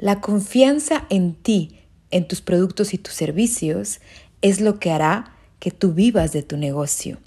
[0.00, 1.78] La confianza en ti,
[2.10, 4.00] en tus productos y tus servicios,
[4.42, 7.18] es lo que hará que tú vivas de tu negocio.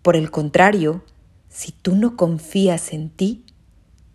[0.00, 1.04] Por el contrario,
[1.50, 3.44] si tú no confías en ti,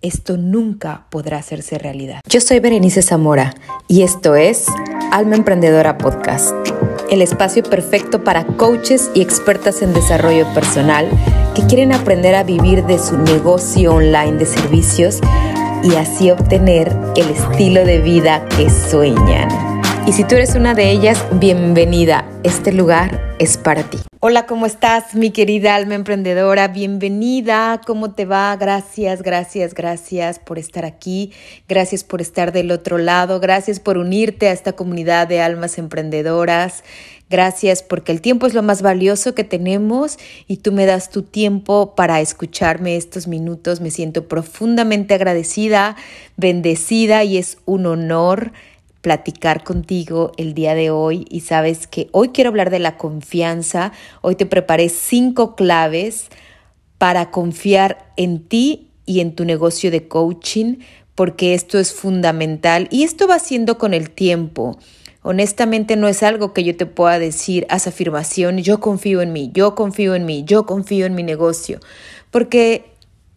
[0.02, 2.22] esto nunca podrá hacerse realidad.
[2.28, 3.54] Yo soy Berenice Zamora
[3.88, 4.66] y esto es
[5.12, 6.56] Alma Emprendedora Podcast,
[7.12, 11.08] el espacio perfecto para coaches y expertas en desarrollo personal
[11.54, 15.22] que quieren aprender a vivir de su negocio online de servicios
[15.86, 19.65] y así obtener el estilo de vida que sueñan.
[20.08, 22.30] Y si tú eres una de ellas, bienvenida.
[22.44, 23.98] Este lugar es para ti.
[24.20, 26.68] Hola, ¿cómo estás, mi querida alma emprendedora?
[26.68, 27.82] Bienvenida.
[27.88, 28.56] ¿Cómo te va?
[28.56, 31.32] Gracias, gracias, gracias por estar aquí.
[31.68, 33.40] Gracias por estar del otro lado.
[33.40, 36.84] Gracias por unirte a esta comunidad de almas emprendedoras.
[37.28, 41.24] Gracias porque el tiempo es lo más valioso que tenemos y tú me das tu
[41.24, 43.82] tiempo para escucharme estos minutos.
[43.82, 45.96] Me siento profundamente agradecida,
[46.38, 48.52] bendecida y es un honor
[49.06, 53.92] platicar contigo el día de hoy y sabes que hoy quiero hablar de la confianza.
[54.22, 56.30] Hoy te preparé cinco claves
[56.98, 60.78] para confiar en ti y en tu negocio de coaching
[61.14, 64.80] porque esto es fundamental y esto va siendo con el tiempo.
[65.22, 69.52] Honestamente no es algo que yo te pueda decir, haz afirmación, yo confío en mí,
[69.54, 71.80] yo confío en mí, yo confío en mi negocio,
[72.32, 72.86] porque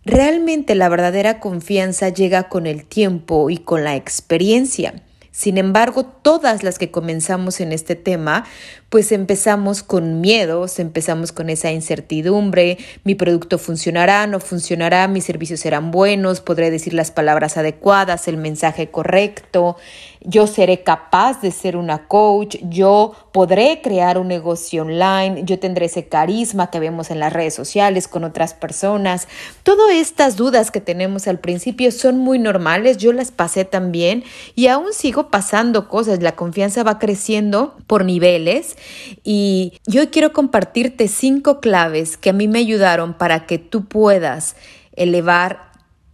[0.06, 5.02] realmente la verdadera confianza llega con el tiempo y con la experiencia.
[5.30, 8.44] Sin embargo, todas las que comenzamos en este tema,
[8.88, 15.60] pues empezamos con miedos, empezamos con esa incertidumbre, mi producto funcionará, no funcionará, mis servicios
[15.60, 19.76] serán buenos, podré decir las palabras adecuadas, el mensaje correcto,
[20.20, 25.86] yo seré capaz de ser una coach, yo podré crear un negocio online, yo tendré
[25.86, 29.28] ese carisma que vemos en las redes sociales con otras personas.
[29.62, 34.66] Todas estas dudas que tenemos al principio son muy normales, yo las pasé también y
[34.68, 38.76] aún sigo pasando cosas, la confianza va creciendo por niveles
[39.24, 44.56] y yo quiero compartirte cinco claves que a mí me ayudaron para que tú puedas
[44.96, 45.67] elevar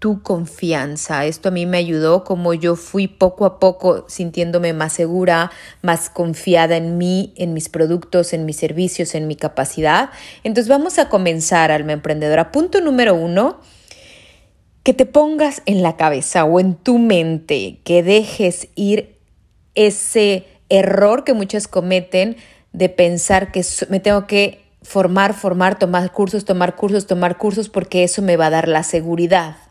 [0.04, 1.24] tu confianza.
[1.24, 5.50] Esto a mí me ayudó como yo fui poco a poco sintiéndome más segura,
[5.80, 10.10] más confiada en mí, en mis productos, en mis servicios, en mi capacidad.
[10.42, 12.52] Entonces vamos a comenzar, alma emprendedora.
[12.52, 13.60] Punto número uno,
[14.82, 19.16] que te pongas en la cabeza o en tu mente, que dejes ir
[19.74, 22.36] ese error que muchos cometen
[22.74, 28.04] de pensar que me tengo que formar, formar, tomar cursos, tomar cursos, tomar cursos, porque
[28.04, 29.63] eso me va a dar la seguridad.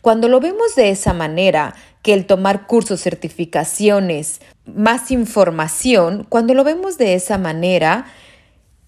[0.00, 6.64] Cuando lo vemos de esa manera, que el tomar cursos, certificaciones, más información, cuando lo
[6.64, 8.06] vemos de esa manera,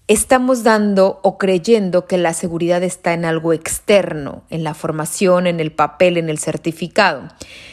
[0.07, 5.59] estamos dando o creyendo que la seguridad está en algo externo, en la formación, en
[5.59, 7.29] el papel, en el certificado.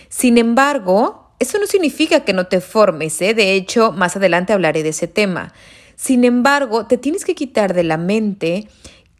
[0.09, 3.34] Sin embargo, eso no significa que no te formes, ¿eh?
[3.34, 5.53] de hecho, más adelante hablaré de ese tema.
[5.97, 8.69] Sin embargo, te tienes que quitar de la mente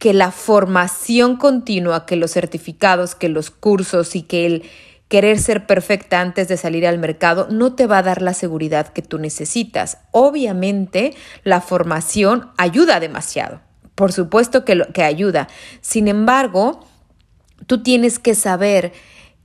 [0.01, 4.63] que la formación continua, que los certificados, que los cursos y que el
[5.09, 8.89] querer ser perfecta antes de salir al mercado no te va a dar la seguridad
[8.89, 9.99] que tú necesitas.
[10.11, 13.61] Obviamente, la formación ayuda demasiado.
[13.95, 15.49] Por supuesto que, que ayuda.
[15.83, 16.81] Sin embargo,
[17.67, 18.93] tú tienes que saber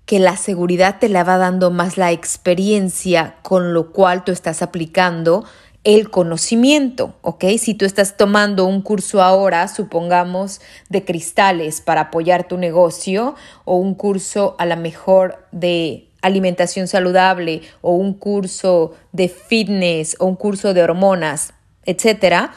[0.06, 4.62] que la seguridad te la va dando más la experiencia con lo cual tú estás
[4.62, 5.44] aplicando
[5.86, 7.46] el conocimiento, ¿ok?
[7.60, 10.60] Si tú estás tomando un curso ahora, supongamos,
[10.90, 13.36] de cristales para apoyar tu negocio
[13.66, 20.26] o un curso a lo mejor de alimentación saludable o un curso de fitness o
[20.26, 21.54] un curso de hormonas,
[21.86, 22.56] etcétera,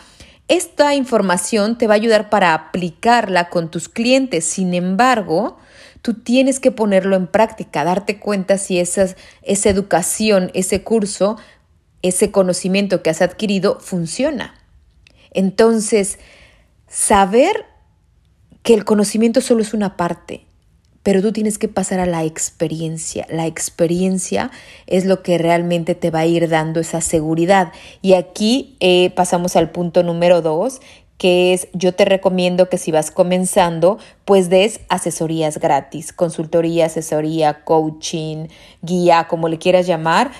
[0.49, 4.47] esta información te va a ayudar para aplicarla con tus clientes.
[4.47, 5.59] Sin embargo,
[6.01, 11.37] tú tienes que ponerlo en práctica, darte cuenta si esa, esa educación, ese curso
[12.03, 14.55] ese conocimiento que has adquirido funciona.
[15.33, 16.19] Entonces,
[16.89, 17.67] saber
[18.63, 20.45] que el conocimiento solo es una parte,
[21.03, 23.27] pero tú tienes que pasar a la experiencia.
[23.31, 24.51] La experiencia
[24.87, 27.73] es lo que realmente te va a ir dando esa seguridad.
[28.03, 30.81] Y aquí eh, pasamos al punto número dos,
[31.17, 37.65] que es yo te recomiendo que si vas comenzando, pues des asesorías gratis, consultoría, asesoría,
[37.65, 38.47] coaching,
[38.83, 40.31] guía, como le quieras llamar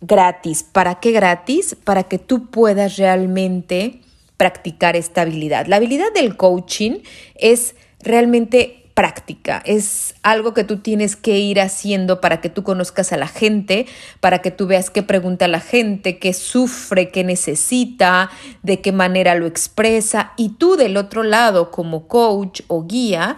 [0.00, 0.62] gratis.
[0.62, 1.76] ¿Para qué gratis?
[1.84, 4.00] Para que tú puedas realmente
[4.36, 5.66] practicar esta habilidad.
[5.66, 7.00] La habilidad del coaching
[7.34, 13.12] es realmente práctica, es algo que tú tienes que ir haciendo para que tú conozcas
[13.12, 13.86] a la gente,
[14.20, 18.30] para que tú veas qué pregunta la gente, qué sufre, qué necesita,
[18.62, 23.36] de qué manera lo expresa y tú del otro lado como coach o guía,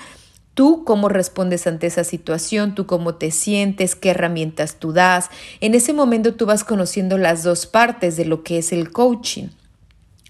[0.54, 5.30] Tú cómo respondes ante esa situación, tú cómo te sientes, qué herramientas tú das.
[5.60, 9.48] En ese momento tú vas conociendo las dos partes de lo que es el coaching.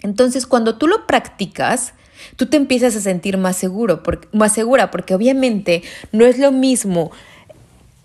[0.02, 1.94] Entonces, cuando tú lo practicas,
[2.36, 4.02] tú te empiezas a sentir más seguro,
[4.32, 5.82] más segura, porque obviamente
[6.12, 7.10] no es lo mismo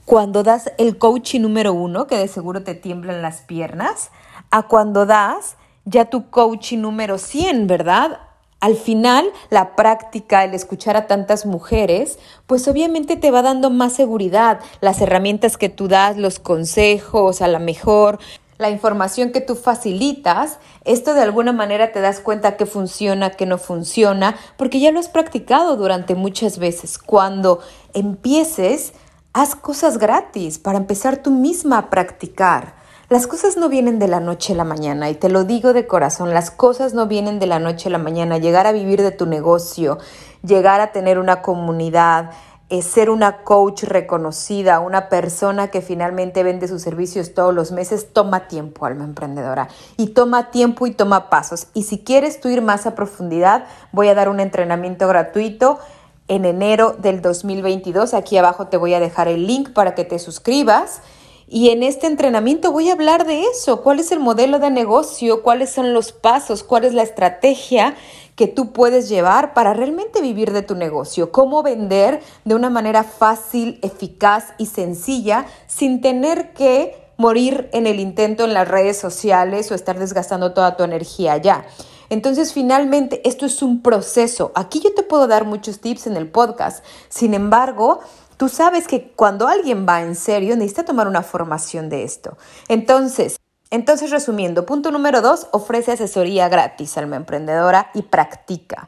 [0.05, 4.09] cuando das el coaching número uno, que de seguro te tiemblan las piernas,
[4.51, 8.19] a cuando das ya tu coaching número 100, ¿verdad?
[8.59, 12.17] Al final, la práctica, el escuchar a tantas mujeres,
[12.47, 14.59] pues obviamente te va dando más seguridad.
[14.81, 18.17] Las herramientas que tú das, los consejos, a la mejor,
[18.57, 23.45] la información que tú facilitas, esto de alguna manera te das cuenta que funciona, que
[23.45, 26.97] no funciona, porque ya lo has practicado durante muchas veces.
[26.97, 27.59] Cuando
[27.93, 28.93] empieces,
[29.33, 32.76] haz cosas gratis para empezar tú misma a practicar.
[33.09, 35.87] Las cosas no vienen de la noche a la mañana y te lo digo de
[35.87, 38.37] corazón, las cosas no vienen de la noche a la mañana.
[38.37, 39.97] Llegar a vivir de tu negocio,
[40.43, 42.31] llegar a tener una comunidad,
[42.67, 48.11] eh, ser una coach reconocida, una persona que finalmente vende sus servicios todos los meses,
[48.11, 49.69] toma tiempo, alma emprendedora.
[49.95, 51.67] Y toma tiempo y toma pasos.
[51.73, 55.79] Y si quieres tú ir más a profundidad, voy a dar un entrenamiento gratuito
[56.27, 58.13] en enero del 2022.
[58.13, 60.99] Aquí abajo te voy a dejar el link para que te suscribas.
[61.49, 65.43] Y en este entrenamiento voy a hablar de eso, cuál es el modelo de negocio,
[65.43, 67.95] cuáles son los pasos, cuál es la estrategia
[68.35, 73.03] que tú puedes llevar para realmente vivir de tu negocio, cómo vender de una manera
[73.03, 79.71] fácil, eficaz y sencilla sin tener que morir en el intento en las redes sociales
[79.71, 81.65] o estar desgastando toda tu energía ya.
[82.09, 84.51] Entonces, finalmente, esto es un proceso.
[84.55, 86.83] Aquí yo te puedo dar muchos tips en el podcast.
[87.09, 87.99] Sin embargo,
[88.37, 92.37] Tú sabes que cuando alguien va en serio necesita tomar una formación de esto.
[92.67, 93.39] Entonces,
[93.71, 98.87] entonces resumiendo, punto número dos, ofrece asesoría gratis, alma emprendedora y practica.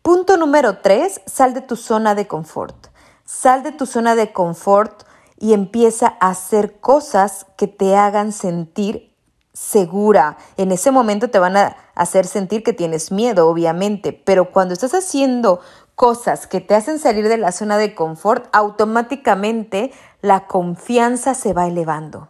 [0.00, 2.86] Punto número tres, sal de tu zona de confort.
[3.24, 5.02] Sal de tu zona de confort
[5.38, 9.14] y empieza a hacer cosas que te hagan sentir
[9.52, 10.36] segura.
[10.56, 14.94] En ese momento te van a hacer sentir que tienes miedo, obviamente, pero cuando estás
[14.94, 15.60] haciendo
[15.94, 19.92] cosas que te hacen salir de la zona de confort, automáticamente
[20.22, 22.28] la confianza se va elevando.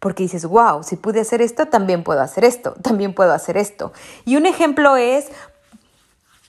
[0.00, 3.92] Porque dices, wow, si pude hacer esto, también puedo hacer esto, también puedo hacer esto.
[4.24, 5.28] Y un ejemplo es,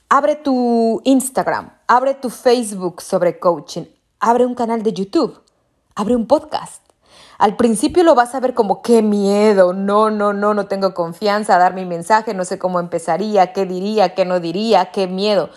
[0.10, 3.86] abre tu Instagram, abre tu Facebook sobre coaching,
[4.20, 5.42] abre un canal de YouTube,
[5.96, 6.82] abre un podcast.
[7.38, 11.56] Al principio lo vas a ver como qué miedo, no, no, no, no tengo confianza
[11.56, 15.50] a dar mi mensaje, no sé cómo empezaría, qué diría, qué no diría, qué miedo.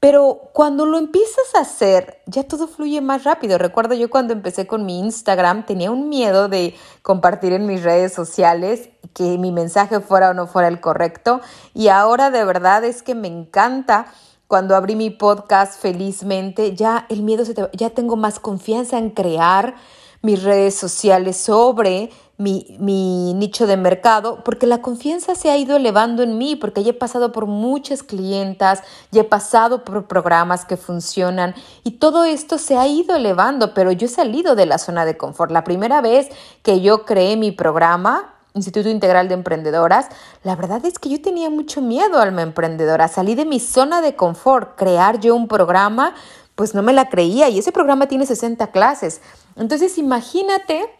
[0.00, 3.58] Pero cuando lo empiezas a hacer, ya todo fluye más rápido.
[3.58, 8.14] Recuerdo yo cuando empecé con mi Instagram, tenía un miedo de compartir en mis redes
[8.14, 11.42] sociales que mi mensaje fuera o no fuera el correcto.
[11.74, 14.06] Y ahora de verdad es que me encanta
[14.46, 19.76] cuando abrí mi podcast felizmente, ya el miedo se ya tengo más confianza en crear
[20.22, 26.22] mis redes sociales sobre mi, nicho de mercado, porque la confianza se ha ido elevando
[26.22, 30.78] en mí, porque ya he pasado por muchas clientas, ya he pasado por programas que
[30.78, 35.04] funcionan y todo esto se ha ido elevando, pero yo he salido de la zona
[35.04, 35.50] de confort.
[35.50, 36.28] La primera vez
[36.62, 40.08] que yo creé mi programa, Instituto Integral de Emprendedoras,
[40.42, 43.06] la verdad es que yo tenía mucho miedo, alma emprendedora.
[43.06, 46.14] Salí de mi zona de confort, crear yo un programa,
[46.54, 49.20] pues no me la creía y ese programa tiene 60 clases.
[49.56, 50.90] Entonces imagínate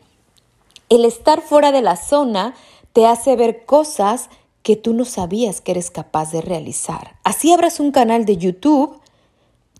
[0.88, 2.55] el estar fuera de la zona
[2.93, 4.28] te hace ver cosas
[4.62, 7.16] que tú no sabías que eres capaz de realizar.
[7.25, 9.00] Así abras un canal de YouTube,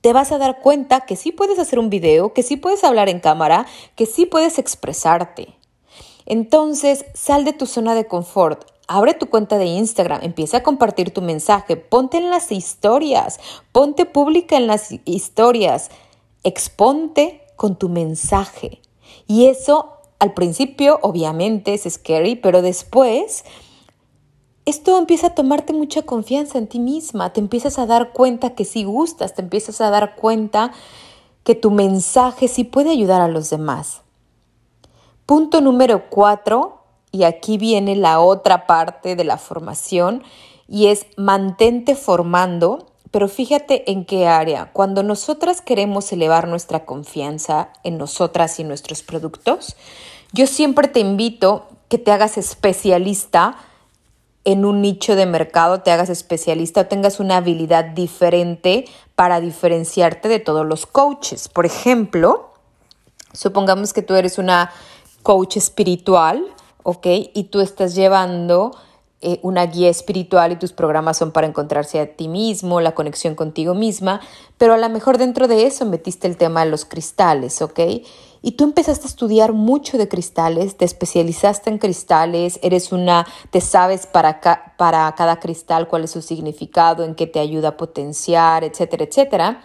[0.01, 3.09] te vas a dar cuenta que sí puedes hacer un video, que sí puedes hablar
[3.09, 5.55] en cámara, que sí puedes expresarte.
[6.25, 11.15] Entonces, sal de tu zona de confort, abre tu cuenta de Instagram, empieza a compartir
[11.15, 13.39] tu mensaje, ponte en las historias,
[13.71, 15.91] ponte pública en las historias,
[16.43, 18.81] exponte con tu mensaje.
[19.29, 23.45] Y eso al principio, obviamente, es scary, pero después
[24.65, 28.65] esto empieza a tomarte mucha confianza en ti misma, te empiezas a dar cuenta que
[28.65, 30.73] sí gustas, te empiezas a dar cuenta
[31.45, 34.03] que tu mensaje sí puede ayudar a los demás.
[35.27, 36.80] Punto número cuatro,
[37.13, 40.23] y aquí viene la otra parte de la formación,
[40.69, 44.71] y es mantente formando pero fíjate en qué área.
[44.73, 49.77] Cuando nosotras queremos elevar nuestra confianza en nosotras y nuestros productos,
[50.33, 53.57] yo siempre te invito que te hagas especialista
[54.45, 58.87] en un nicho de mercado, te hagas especialista o tengas una habilidad diferente
[59.17, 61.49] para diferenciarte de todos los coaches.
[61.49, 62.53] Por ejemplo,
[63.33, 64.73] supongamos que tú eres una
[65.23, 66.47] coach espiritual,
[66.83, 67.07] ¿ok?
[67.35, 68.73] Y tú estás llevando
[69.23, 73.35] eh, una guía espiritual y tus programas son para encontrarse a ti mismo, la conexión
[73.35, 74.23] contigo misma,
[74.57, 77.81] pero a lo mejor dentro de eso metiste el tema de los cristales, ¿ok?
[78.41, 83.61] Y tú empezaste a estudiar mucho de cristales, te especializaste en cristales, eres una, te
[83.61, 84.41] sabes para,
[84.79, 89.63] para cada cristal cuál es su significado, en qué te ayuda a potenciar, etcétera, etcétera.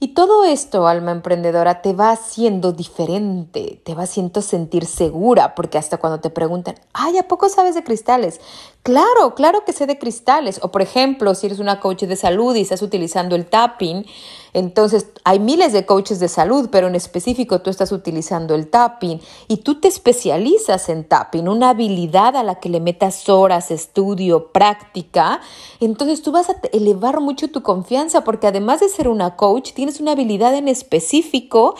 [0.00, 5.76] Y todo esto, alma emprendedora, te va haciendo diferente, te va haciendo sentir segura, porque
[5.76, 8.40] hasta cuando te preguntan, ay, ¿a poco sabes de cristales?
[8.88, 10.60] Claro, claro que sé de cristales.
[10.62, 14.06] O por ejemplo, si eres una coach de salud y estás utilizando el tapping,
[14.54, 19.20] entonces hay miles de coaches de salud, pero en específico tú estás utilizando el tapping
[19.46, 24.52] y tú te especializas en tapping, una habilidad a la que le metas horas, estudio,
[24.52, 25.42] práctica.
[25.80, 30.00] Entonces tú vas a elevar mucho tu confianza porque además de ser una coach, tienes
[30.00, 31.74] una habilidad en específico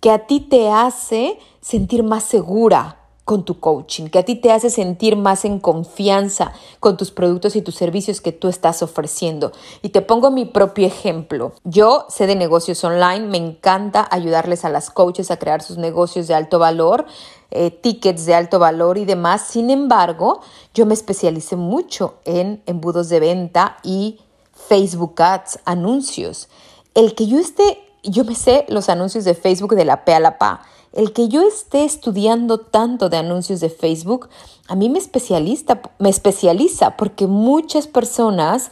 [0.00, 2.96] que a ti te hace sentir más segura,
[3.26, 7.56] con tu coaching, que a ti te hace sentir más en confianza con tus productos
[7.56, 9.50] y tus servicios que tú estás ofreciendo.
[9.82, 11.52] Y te pongo mi propio ejemplo.
[11.64, 16.28] Yo sé de negocios online, me encanta ayudarles a las coaches a crear sus negocios
[16.28, 17.04] de alto valor,
[17.50, 19.42] eh, tickets de alto valor y demás.
[19.48, 20.40] Sin embargo,
[20.72, 24.20] yo me especialicé mucho en embudos de venta y
[24.52, 26.48] Facebook Ads, anuncios.
[26.94, 30.20] El que yo esté, yo me sé los anuncios de Facebook de la P a
[30.20, 30.62] la PA
[30.96, 34.28] el que yo esté estudiando tanto de anuncios de Facebook,
[34.66, 38.70] a mí me, especialista, me especializa porque muchas personas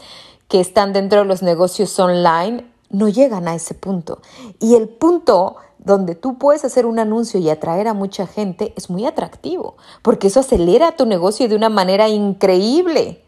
[0.48, 4.20] que están dentro de los negocios online no llegan a ese punto.
[4.58, 8.88] Y el punto donde tú puedes hacer un anuncio y atraer a mucha gente es
[8.88, 13.23] muy atractivo, porque eso acelera tu negocio de una manera increíble.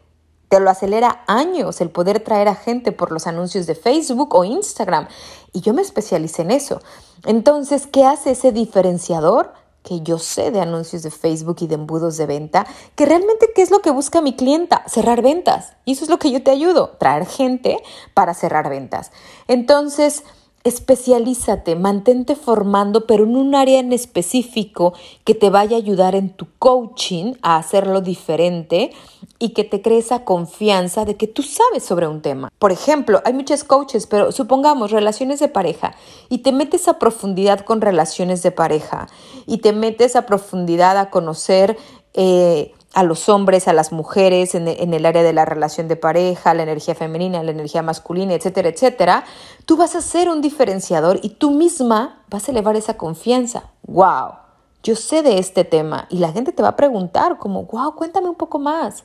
[0.48, 4.44] Te lo acelera años el poder traer a gente por los anuncios de Facebook o
[4.44, 5.08] Instagram.
[5.52, 6.80] Y yo me especialicé en eso.
[7.24, 9.52] Entonces, ¿qué hace ese diferenciador?
[9.82, 13.62] Que yo sé de anuncios de Facebook y de embudos de venta, que realmente qué
[13.62, 14.84] es lo que busca mi clienta?
[14.86, 15.72] Cerrar ventas.
[15.84, 17.78] Y eso es lo que yo te ayudo, traer gente
[18.14, 19.12] para cerrar ventas.
[19.48, 20.24] Entonces,
[20.66, 24.94] especialízate, mantente formando, pero en un área en específico
[25.24, 28.90] que te vaya a ayudar en tu coaching a hacerlo diferente
[29.38, 32.50] y que te cree esa confianza de que tú sabes sobre un tema.
[32.58, 35.94] Por ejemplo, hay muchos coaches, pero supongamos relaciones de pareja
[36.28, 39.08] y te metes a profundidad con relaciones de pareja
[39.46, 41.76] y te metes a profundidad a conocer
[42.14, 46.54] eh, a los hombres, a las mujeres en, el área de la relación de pareja,
[46.54, 49.24] la energía femenina, la energía masculina, etcétera, etcétera,
[49.66, 53.64] tú vas a ser un diferenciador y tú misma vas a elevar esa confianza.
[53.82, 54.36] ¡Wow!
[54.82, 58.30] Yo sé de este tema y la gente te va a preguntar como, wow, cuéntame
[58.30, 59.04] un poco más.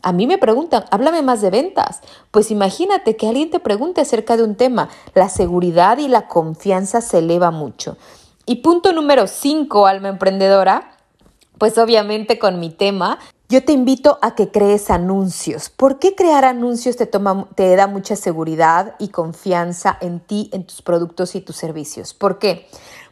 [0.00, 2.00] A mí me preguntan, háblame más de ventas.
[2.30, 4.88] Pues imagínate que alguien te pregunte acerca de un tema.
[5.12, 7.98] La seguridad y la confianza se eleva mucho.
[8.46, 10.97] Y punto número 5, alma emprendedora,
[11.58, 15.70] pues obviamente con mi tema, yo te invito a que crees anuncios.
[15.70, 20.64] ¿Por qué crear anuncios te, toma, te da mucha seguridad y confianza en ti, en
[20.64, 22.14] tus productos y tus servicios?
[22.14, 22.66] ¿Por qué?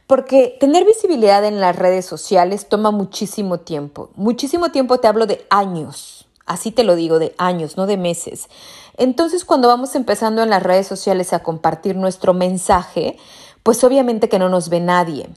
[0.07, 4.11] Porque tener visibilidad en las redes sociales toma muchísimo tiempo.
[4.15, 6.29] Muchísimo tiempo te hablo de años.
[6.45, 8.49] Así te lo digo, de años, no de meses.
[8.99, 13.17] Entonces, cuando vamos empezando en las redes sociales a compartir nuestro mensaje,
[13.65, 15.29] pues obviamente que no nos ve nadie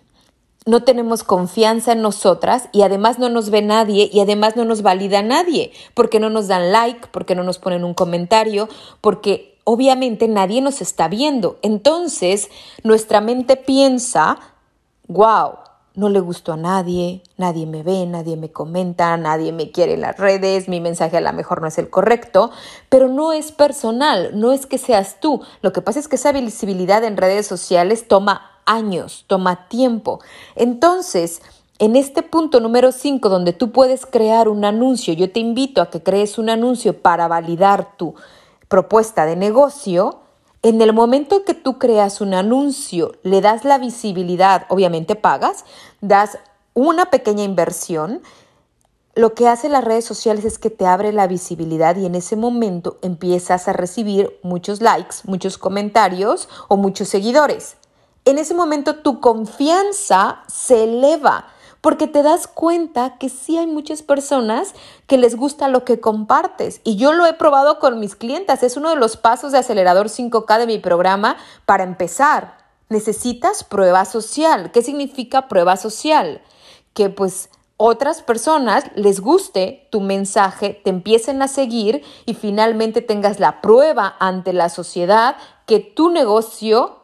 [0.65, 4.81] no tenemos confianza en nosotras y además no nos ve nadie y además no nos
[4.81, 8.69] valida nadie, porque no nos dan like, porque no nos ponen un comentario,
[9.01, 11.57] porque obviamente nadie nos está viendo.
[11.61, 12.49] Entonces
[12.83, 14.39] nuestra mente piensa,
[15.07, 15.59] wow,
[15.95, 20.01] no le gustó a nadie, nadie me ve, nadie me comenta, nadie me quiere en
[20.01, 22.51] las redes, mi mensaje a lo mejor no es el correcto,
[22.89, 25.41] pero no es personal, no es que seas tú.
[25.61, 30.19] Lo que pasa es que esa visibilidad en redes sociales toma años, toma tiempo.
[30.55, 31.41] Entonces,
[31.79, 35.89] en este punto número 5, donde tú puedes crear un anuncio, yo te invito a
[35.89, 38.13] que crees un anuncio para validar tu
[38.67, 40.19] propuesta de negocio.
[40.61, 45.65] En el momento que tú creas un anuncio, le das la visibilidad, obviamente pagas,
[45.99, 46.37] das
[46.75, 48.21] una pequeña inversión.
[49.15, 52.35] Lo que hace las redes sociales es que te abre la visibilidad y en ese
[52.35, 57.78] momento empiezas a recibir muchos likes, muchos comentarios o muchos seguidores
[58.29, 61.47] en ese momento tu confianza se eleva
[61.81, 64.73] porque te das cuenta que sí hay muchas personas
[65.07, 66.81] que les gusta lo que compartes.
[66.83, 68.63] Y yo lo he probado con mis clientas.
[68.63, 72.57] Es uno de los pasos de acelerador 5K de mi programa para empezar.
[72.89, 74.71] Necesitas prueba social.
[74.71, 76.41] ¿Qué significa prueba social?
[76.93, 83.39] Que pues otras personas les guste tu mensaje, te empiecen a seguir y finalmente tengas
[83.39, 86.98] la prueba ante la sociedad que tu negocio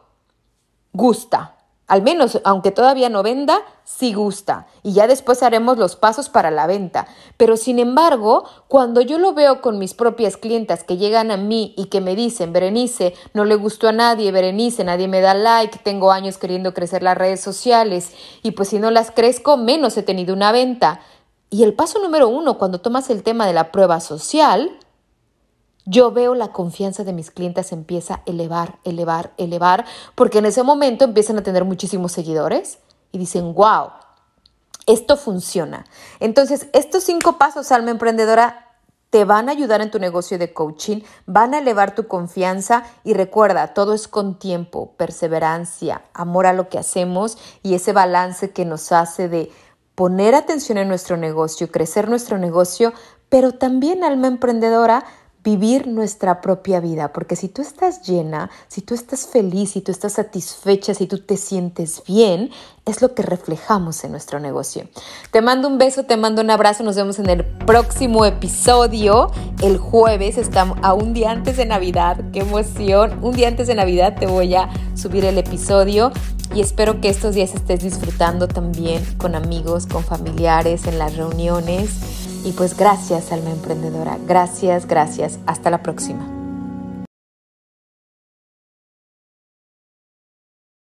[0.96, 1.52] gusta,
[1.88, 4.66] Al menos, aunque todavía no venda, sí gusta.
[4.82, 7.06] Y ya después haremos los pasos para la venta.
[7.36, 11.74] Pero sin embargo, cuando yo lo veo con mis propias clientas que llegan a mí
[11.76, 15.78] y que me dicen, Berenice, no le gustó a nadie, Berenice, nadie me da like,
[15.78, 18.10] tengo años queriendo crecer las redes sociales
[18.42, 21.00] y pues si no las crezco, menos he tenido una venta.
[21.50, 24.76] Y el paso número uno, cuando tomas el tema de la prueba social,
[25.86, 30.62] yo veo la confianza de mis clientes empieza a elevar, elevar, elevar, porque en ese
[30.62, 32.78] momento empiezan a tener muchísimos seguidores
[33.12, 33.90] y dicen, wow,
[34.86, 35.86] esto funciona.
[36.20, 38.66] Entonces, estos cinco pasos, alma emprendedora,
[39.10, 43.14] te van a ayudar en tu negocio de coaching, van a elevar tu confianza y
[43.14, 48.64] recuerda, todo es con tiempo, perseverancia, amor a lo que hacemos y ese balance que
[48.64, 49.50] nos hace de
[49.94, 52.92] poner atención en nuestro negocio, crecer nuestro negocio,
[53.28, 55.04] pero también alma emprendedora,
[55.46, 59.92] vivir nuestra propia vida, porque si tú estás llena, si tú estás feliz, si tú
[59.92, 62.50] estás satisfecha, si tú te sientes bien,
[62.84, 64.88] es lo que reflejamos en nuestro negocio.
[65.30, 69.30] Te mando un beso, te mando un abrazo, nos vemos en el próximo episodio,
[69.62, 73.76] el jueves, estamos a un día antes de Navidad, qué emoción, un día antes de
[73.76, 76.10] Navidad te voy a subir el episodio
[76.56, 82.25] y espero que estos días estés disfrutando también con amigos, con familiares, en las reuniones
[82.46, 84.18] y pues gracias, alma emprendedora.
[84.24, 85.40] Gracias, gracias.
[85.46, 86.35] Hasta la próxima.